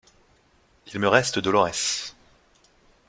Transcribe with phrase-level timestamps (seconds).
[0.91, 2.15] Il me reste Dolorès.